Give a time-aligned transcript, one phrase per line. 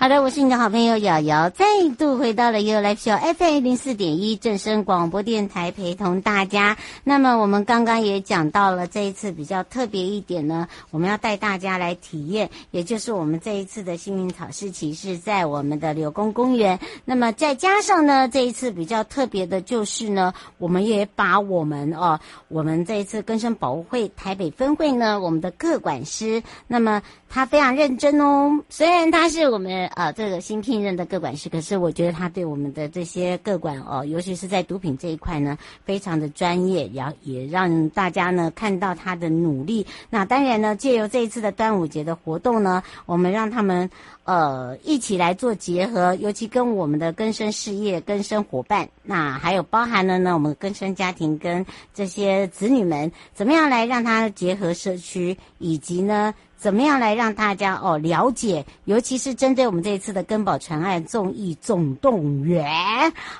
[0.00, 1.66] 好的，我是你的好朋友瑶瑶，再
[1.98, 6.78] 度回到了由来小 FM 零四点一正声广播电台，陪同大家。
[7.04, 16.80] 那么我们刚刚也讲到了这一次比较特别一点呢，我们要带大家来体验，也就是我们这一次的幸运草市集是在我们的柳工公园。
[17.04, 29.89] 那么再加上呢，这一次比较特别的就是呢，我们也把我们哦，我们这一次根生保护会台北分会呢，我们的各管师，那么他非常认真哦，虽然他是我们。
[29.94, 39.84] 啊，这个新聘任的个管师，可是我觉得他对我们的这些个管哦，尤其是在毒品这一块呢，非常的专业，然后也让大家呢看到他的努力。
[40.08, 43.90] 那当然呢，借由这一次的端午节的活动呢，我们让他们
[44.24, 56.32] 呃一起来做结合，尤其跟我们的更生事业、更生伙伴，那还有包含了呢我们更生家庭跟这些子女们，怎么样来让他结合社区，以及呢。
[56.60, 62.70] 怎么样来让大家哦了解，尤其是针对我们这一次的根宝传爱综艺总动员。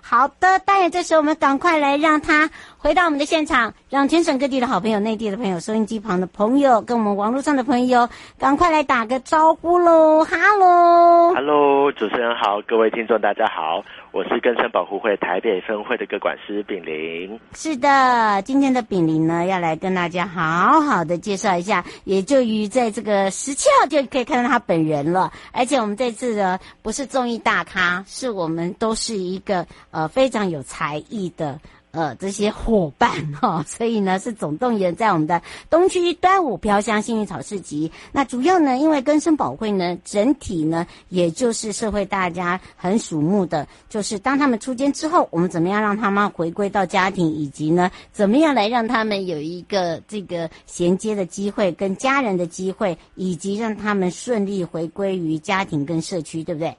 [0.00, 2.48] 好的，当然这时候我们赶快来让他
[2.78, 10.24] 回到我们的现场，让全省各地的好朋友、内地的朋友、收音机旁的朋友跟我们网络上的朋友，赶快来打个招呼喽！
[10.24, 13.84] 哈喽，哈喽，主持人好，各位听众大家好。
[14.12, 17.38] 我是根生保护会台北分会的各管师炳林。
[17.54, 25.32] 是的，今天的炳林呢，要来跟大家好好的介绍一下，也就于在这个十七号就可以看到他本人了。
[25.52, 31.60] 而且我们这次呢，不是综艺大咖，是我们都是一个呃非常有才艺的。
[31.92, 37.90] 呃，这些伙伴哈、哦， 所以呢是总动员在我们的东区端午飘香幸运草市集。
[38.12, 56.76] 那主要呢，因为根生宝会呢，整体呢，也就是社会大家很瞩目的，就是当他们出监之后，我们怎么样让他们回归到家庭，以及呢，怎么样来让他们有一个这个衔接的机会，跟家人的机会，以及让他们顺利回归于家庭跟社区，对不对？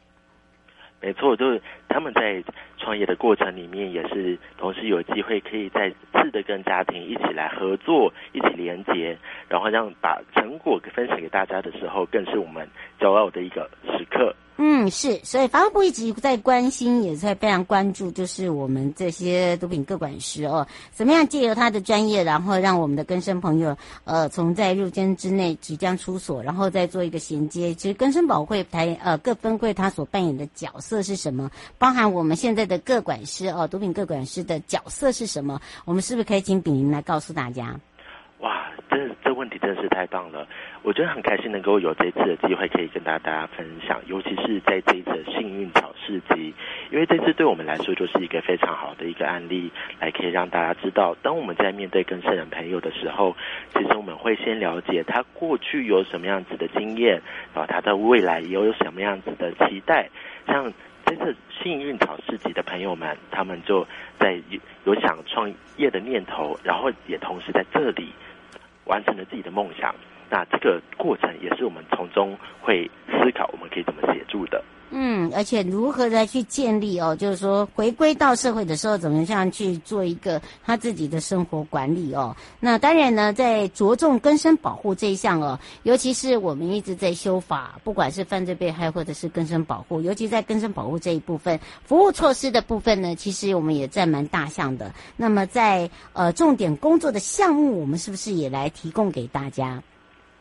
[1.02, 2.44] 没错，就是他们在
[2.78, 9.18] 创业的过程里面，也是同时有机会可以再次的跟家庭一起来合作，一起连接，
[9.50, 12.70] 然后让把成果分享给大家的时候，更是我们
[13.00, 14.36] 骄傲的一个时刻。
[14.64, 27.74] 嗯，是，所以法务部一直在关心，也在非常关注，就是我们这些毒品各管师哦，怎么样借由他的专业，然后让我们的更生朋友，呃，从在入监之内即将出所，然后再做一个衔接。
[27.74, 31.50] 其实根生保会台呃各分会他所扮演的角色是什么？
[31.80, 35.60] 包含我们现在的各管师哦，毒品各管师的角色是什么？
[35.86, 37.76] 我们是不是可以请炳林来告诉大家？
[38.42, 40.46] 哇，这这问题真的是太棒了！
[40.84, 46.54] 我觉得很开心能够有这次的机会可以跟大家分享，尤其是在这一次幸运草市集，
[46.92, 53.34] 因为这次对我们来说就是一个非常好的一个案例，来可以让大家知道，当我们在面对更生人朋友的时候，
[53.74, 57.22] 其实我们会先了解他过去有什么样子的经验，
[57.54, 60.10] 然后他的未来也有什么样子的期待。
[60.48, 60.70] 像
[61.06, 63.88] 这次幸运草市集的朋友们，他们就
[64.20, 64.38] 在
[64.84, 68.12] 有想创业的念头，然后也同时在这里。
[68.92, 69.96] 完成了自己的梦想，
[70.30, 74.62] 那这个过程也是我们从中会思考，我们可以怎么协助的。
[74.94, 82.36] 嗯，而且如何来去建立哦，就是说回归到社会的时候，怎么样去做一个他自己的生活管理哦。
[82.60, 94.94] 那当然呢，在着重更生保护这一项哦，尤其是我们一直在修法，不管是犯罪被害或者是更生保护，尤其在更生保护这一部分，服务措施的部分呢，其实我们也占蛮大项的。
[95.16, 99.82] 那么在呃重点工作的项目，我们是不是也来提供给大家？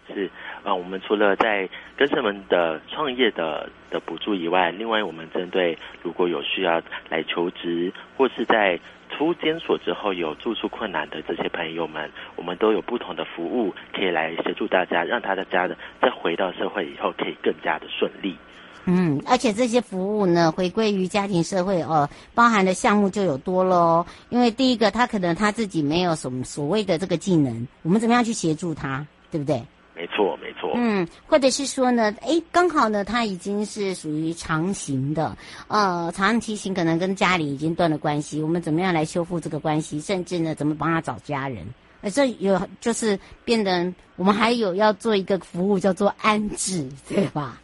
[0.09, 0.29] 是。
[0.63, 8.79] 啊，我们除了在更生们的创业的的补助以外，另外我们针对如果有需要来求职，或是在
[9.11, 18.37] 出监所之后有住宿困难的这些朋友们，我们都有不同的服务可以来协助大家，让他的家的在回到社会以后可以更加的顺利。
[18.87, 24.05] 嗯，而且这些服务呢，回归于家庭社会哦，包含的项目就有多喽。
[24.31, 29.63] 因为第一个，他可能他自己没有什么所谓的这个技能，我们怎么样去协助他，对不对？
[30.01, 30.73] 没错，没错。
[30.77, 35.37] 嗯，或者是说呢，哎，刚好呢，他已经是属于长刑的，
[35.69, 38.41] 呃，长期刑可能跟家里已经断了关系。
[38.41, 40.01] 我们怎么样来修复这个关系？
[40.01, 41.67] 甚至呢，怎么帮他找家人？
[42.01, 47.61] 呃，这有就是变得我们还有要做一个服务，叫做安置，对吧？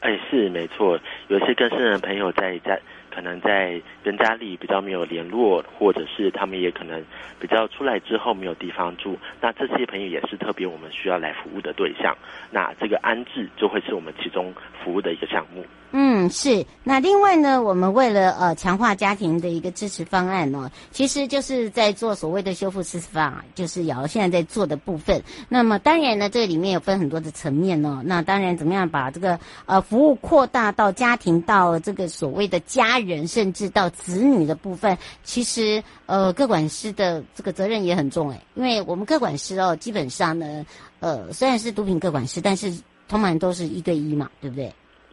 [0.00, 0.98] 哎，是没错。
[1.28, 2.78] 有些跟生人朋友在家。
[3.10, 7.02] 可能在跟家里比较没有联络，或者是他们也可能
[7.40, 12.16] 比较出来之后没有地方住，那这些朋友也是特别我们需要来服务的对象。
[12.50, 15.64] 那这个安置就会是我们其中服务的一个项目。
[15.90, 16.66] 嗯，是。
[16.84, 25.22] 那另外呢，我们为了呃强化家庭的一个支持方案呢，其实就是在做所谓的修复式法，就是瑶现在在做的部分。
[25.48, 28.02] 那么当然呢，这里面有分很多的层面哦。
[28.04, 40.66] 那当然，怎么样把这个呃服务扩大到家庭，到这个所谓的家人，甚至到子女的部分，其实呃各管师的这个责任也很重诶，因为我们各管师哦，基本上呢，
[41.00, 42.70] 呃虽然是毒品各管师，但是
[43.08, 44.70] 通常都是一对一嘛，对不对？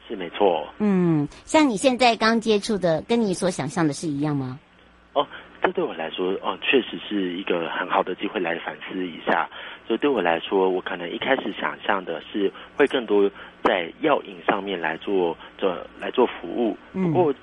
[0.07, 0.67] 是没错。
[0.79, 4.59] 嗯，像你现在刚接触的，跟你所想象的是一样吗？
[5.13, 5.25] 哦，
[5.61, 9.49] 这对我来说，哦，确实是一个很好的机会来反思一下。
[9.87, 13.29] 所以对我来说，我可能一开始想象的是会更多
[13.63, 16.77] 在药引上面来做做来做服务。
[16.93, 17.33] 不过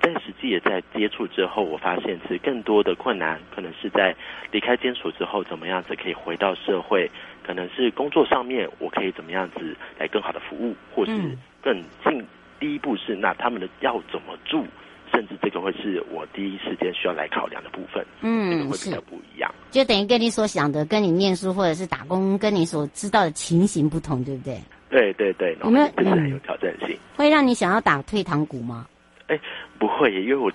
[0.00, 4.16] 在实际也在接触之后，我发现其实更多的困难可能是在
[4.50, 7.10] 离开监所之后，怎么样子可以回到社会？
[7.46, 11.12] 可能是工作上面，我可以怎么样子来更好的服务，或是。
[11.62, 11.74] 更
[12.04, 12.24] 进，
[12.58, 14.64] 第一步是那他们的要怎么住，
[15.12, 18.04] 甚至这个会是我第一时间需要来考量的部分。
[18.22, 24.58] 嗯，这个会比较不一样，就等于跟你所想的，跟你念书或者是打工，跟你所知道的情形不同，对不对？
[24.88, 25.86] 对对对，有没有？
[25.96, 26.98] 就是很有挑战性。
[27.16, 28.86] 会让你想要打退堂鼓吗？
[29.28, 29.38] 哎，
[29.78, 30.50] 不会，因为我。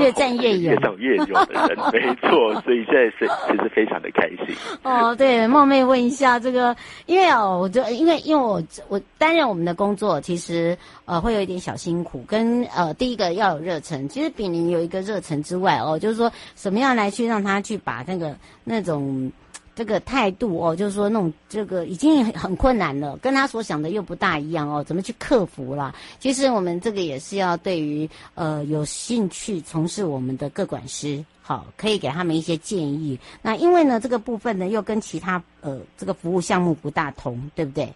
[0.00, 4.54] 越战越勇，越战越勇的人， 没错，所以现在是其实非常的开心。
[4.82, 6.74] 哦，对，冒昧问一下，这个，
[7.06, 19.30] 因为哦，我就因为因为我我担任我们的工作，其实呃会有一点小辛苦，跟呃第一个要有热忱，其实比你有一个热忱之外哦，就是说什么样来去让他去把那个那种。
[19.76, 25.94] 这个态度哦，就是说那种这个已经很困难了，跟他所想的又不大一样哦，怎么去克服啦？
[26.18, 33.20] 其实我们这个也是要对于呃有兴趣从事我们的各管师，好，可以给他们一些建议。
[33.42, 37.92] 那因为呢，这个部分呢又跟其他呃这个服务项目不大同，对不对？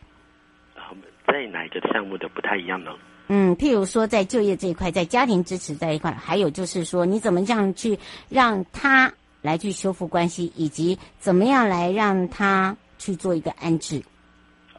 [1.26, 2.90] 在哪一个项目的不太一样呢？
[3.28, 7.98] 嗯，譬如说在就业这一块，在家庭支持这一块，还有就是说你怎么这样去
[8.28, 9.10] 让他。
[9.42, 14.02] 来去修复关系，以及怎么样来让他去做一个安置。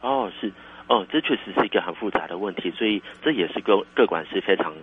[0.00, 0.52] 哦，是
[0.88, 4.74] 哦，这确实是一个很复杂的问题，所以这也是个个管师非常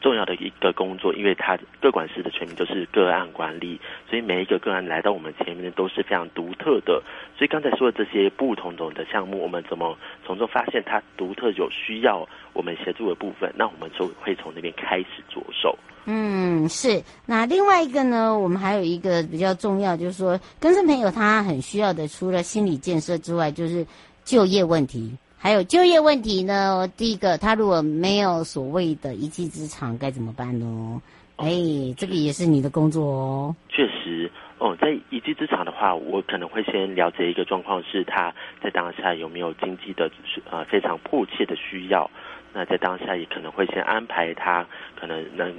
[0.00, 7.02] 重要的一个工作，因为他个管师的全名就是个案管理，所以每一个个案来到我们前面都是非常独特的。
[7.38, 9.96] 所以刚才说的这些不同种的项目，我们怎么
[10.26, 13.50] 从中发现它独特有需要我们协助的部分？
[13.56, 15.78] 那我们就会从那边开始着手。
[16.06, 17.02] 嗯，是。
[17.24, 23.86] 那另外一个呢，我们还有一个比较重要，就是说，跟生朋友他很需要的，除了心理建设之外，就是
[24.22, 25.16] 就业问题。
[25.38, 31.00] 还有就业问题呢，第一个，他如果没有所谓的一技之长，该怎么办呢？
[31.36, 31.48] 哎，
[31.96, 33.56] 这个也是你的工作哦。
[33.70, 40.10] 确实，哦，在一技之长的话，我可能会先了解一个状况，是他在当下有没有经济的
[40.50, 42.10] 呃非常迫切的需要。
[42.52, 44.66] 那在当下也可能会先安排他，
[45.00, 45.54] 可能能。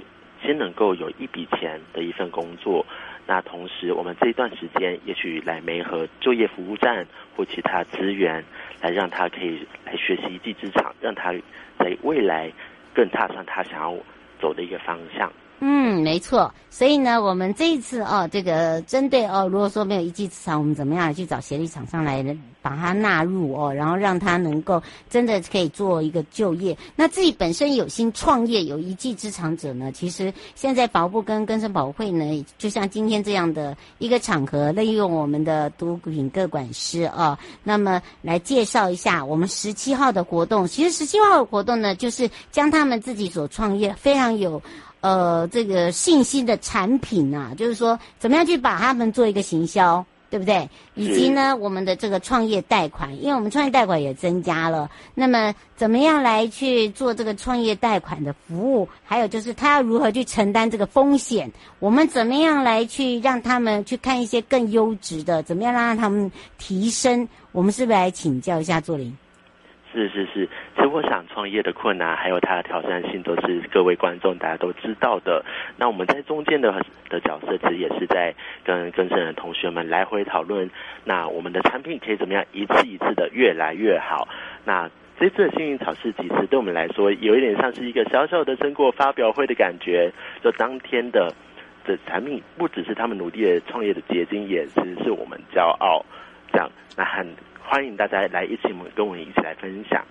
[0.46, 2.86] 先能够有一笔钱的一份工作，
[3.26, 7.04] 那同时我们这一段时间也许来媒合就业服务站
[7.36, 8.44] 或其他资源，
[8.80, 11.34] 来让他可以来学习一技之长，让他
[11.80, 12.52] 在未来
[12.94, 13.96] 更踏上他想要
[14.40, 15.32] 走的一个方向。
[15.60, 16.52] 嗯，没错。
[16.68, 22.22] 所以呢，我们这一次哦，这个针对哦，如果说没有一技之长，我们怎么样去找协力厂商来
[22.60, 26.76] 把它纳入哦，然后让他能够真的可以做一个就业。
[26.94, 40.68] 那自己本身有心创业、有一技之长者呢，其实现在保部跟更生保会呢，就像今天这样的一个场合，利用我们的毒品各管师哦，那么来介绍一下我们十七号的活动。
[40.68, 44.60] 其实十七号的活动呢，就是将他们自己所创业非常有。
[45.06, 50.68] 呃，这个信息的产品啊，就是说，怎么样去把他们做一个行销，对不对？
[50.96, 54.90] 以及呢，我们的这个创业贷款，因为我们创业贷款也增加了。
[55.14, 58.88] 那么，怎么样来去做这个创业贷款的服务？
[59.04, 61.48] 还有就是，他要如何去承担这个风险？
[61.78, 65.40] 我们怎么样来去让他们去看一些更优质的？
[65.44, 67.28] 怎么样让他们提升？
[67.52, 69.16] 我们是不是来请教一下作霖？
[69.96, 75.42] 是是是，其实我想创业的困难还有它的挑战性，都是各位观众大家都知道的。
[75.78, 76.70] 那我们在中间的
[77.08, 80.70] 的角色，其实也是在跟更生人同学们来回讨论，
[81.02, 84.28] 那我们的产品可以怎么样一次一次的越来越好。
[84.66, 90.12] 那这次的幸运草市集，其实对我们来说，有一点像是一个小小的成果发表会的感觉。
[90.44, 91.32] 就当天的
[91.86, 96.04] 的产品，不只是他们努力的创业的结晶，也其实是我们骄傲。
[96.52, 97.26] 这样，那很。
[97.68, 100.04] 欢迎大家来一起，跟我们一起来分享。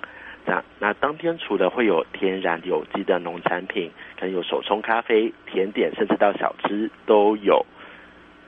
[0.45, 7.65] 这样，那当天除了会有天然有机的农产品，可能有手冲咖啡、甜点，甚至到小吃都有。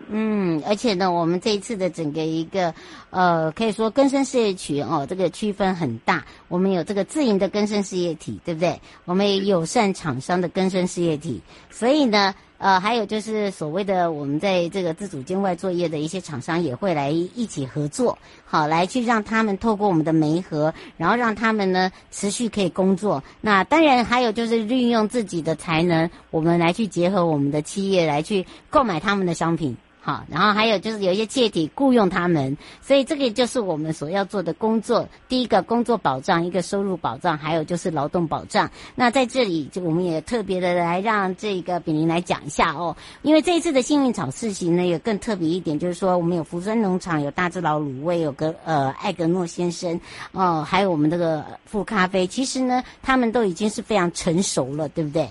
[0.09, 2.73] 嗯，而且呢，我们这一次的整个一个
[3.09, 6.25] 呃，可以说更生事业群哦，这个区分很大。
[6.49, 8.79] 我们有这个自营的更生事业体，对不对？
[9.05, 12.35] 我们也友善厂商的更生事业体，所以呢。
[12.57, 23.23] 呃，还有就是所谓的我们在这个自主境外作业的一些厂商也会来一起合作，好，来去让他们透过我们的媒合，然后让他们呢持续可以工作。
[23.41, 29.77] 那当然还有就是运用自己的才能，我们来去结合我们的企业来去购买他们的商品。
[30.07, 35.05] 好，然后还有就是有一些借体雇佣他们，所以这个就是我们所要做的工作。
[35.27, 38.71] 第一个工作保障，一个收入保障，还有就是劳动保障。
[38.95, 49.99] 那在这里，就我们也特别的来让这个炳林来讲一下哦，因为这一次的幸运草事情呢，也更特别一点，就是说我们有福生农场，有大智老卤味，有个呃艾格诺先生
[50.31, 55.29] 哦，还有我们这个富咖啡，其实呢，他们都已经是非常成熟了，对不对？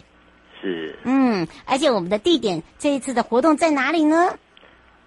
[0.60, 0.98] 是。
[1.04, 4.34] 嗯，而且我们的地点这一次的活动在哪里呢？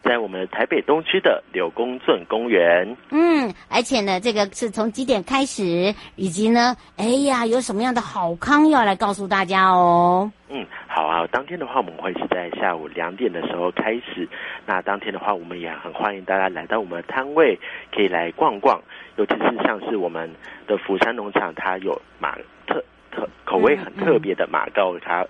[0.03, 2.96] 在我们台北东区的柳公圳公园。
[3.12, 10.32] 嗯，而且呢，这个是从几点开始，以及呢，哎呀，有什么样的好康要来告诉大家哦。
[10.50, 14.27] 嗯，好啊，当天的话，我们会是在下午两点的时候开始。
[14.65, 17.60] 那当天的话，我们也很欢迎大家来到我们的摊位，
[17.94, 18.82] 可以来逛逛。
[19.18, 20.29] 尤其是像是我们
[20.65, 25.22] 的福山农场，它有马特特口味很特别的马告茶。
[25.22, 25.29] 嗯嗯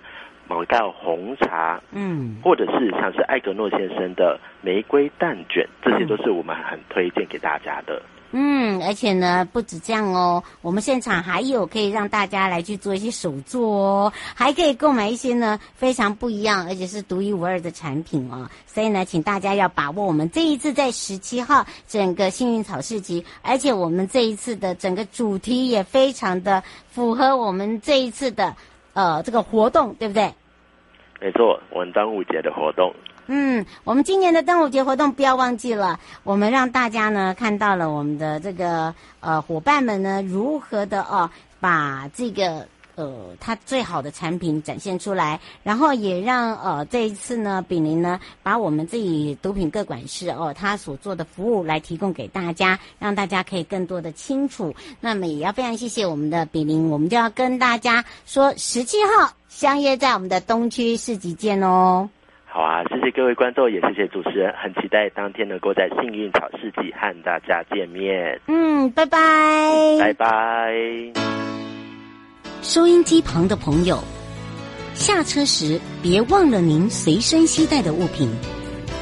[0.49, 8.01] 马告红茶，嗯，或者是像是艾格诺先生的玫瑰蛋卷，这些都是我们很推荐给大家的。
[8.31, 18.47] 嗯，而且呢，不止这样哦，我们现场还有可以让大家来去做一些手作哦，还可以购买一些呢非常不一样，而且是独一无二的产品哦。
[18.67, 28.55] 所以呢，请大家要把握我们这一次在十七号整个幸运草市集，而且我们这一次的整个主题也非常的符合我们这一次的
[28.93, 30.31] 呃这个活动，对不对？
[31.19, 32.93] 没错，我们端午节的活动。
[33.27, 42.67] 嗯，我们今年的端午节活动不要忘记了，我们让大家呢看到了我们的这个呃伙伴们呢如何的哦把这个。
[42.95, 54.75] 呃，他最好的产品展现出来，然后也让呃这一次呢，炳林呢把我们自己毒品各管事哦，他所做的服务来提供给大家，让大家可以更多的清楚。
[54.99, 62.09] 那么也要非常谢谢我们的炳林，我们就要跟大家说，十七号相约在我们的东区市集见哦。
[62.45, 68.39] 好啊，谢谢各位观众，也谢谢主持人，很期待当天能够在幸运草市集和大家见面。
[68.47, 70.73] 嗯，拜拜，拜拜。
[72.61, 74.01] 收音机旁的朋友，
[74.93, 78.31] 下车时别忘了您随身携带的物品。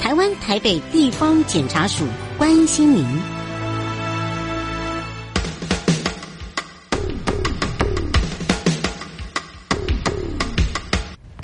[0.01, 2.03] 台湾台北地方检察署
[2.35, 3.05] 关心您。